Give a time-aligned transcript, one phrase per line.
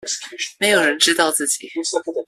[0.57, 1.67] 沒有人知道自己